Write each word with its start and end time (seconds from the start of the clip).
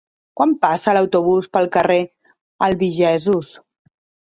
Quan 0.39 0.53
passa 0.63 0.95
l'autobús 0.97 1.51
pel 1.59 1.69
carrer 1.77 1.99
Albigesos? 2.71 3.55